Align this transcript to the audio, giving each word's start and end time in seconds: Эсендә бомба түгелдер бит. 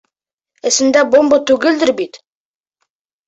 Эсендә 0.69 1.03
бомба 1.15 1.39
түгелдер 1.51 1.93
бит. 2.01 2.17